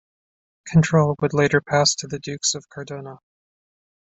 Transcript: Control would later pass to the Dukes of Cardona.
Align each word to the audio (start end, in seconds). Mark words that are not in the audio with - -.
Control 0.65 1.15
would 1.21 1.31
later 1.31 1.61
pass 1.61 1.93
to 1.93 2.07
the 2.07 2.17
Dukes 2.17 2.55
of 2.55 2.67
Cardona. 2.69 3.19